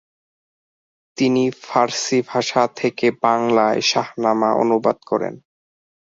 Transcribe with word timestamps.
তিনি 1.17 1.43
ফারসি 1.61 2.17
ভাষা 2.27 2.63
থেকে 2.79 3.07
বাংলায় 3.23 3.81
শাহনামা 3.91 4.49
অনুবাদ 4.61 4.97
করেন। 5.05 5.33